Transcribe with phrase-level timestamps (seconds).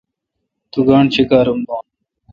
[0.71, 1.83] تو گانٹھ چیکّارام دون۔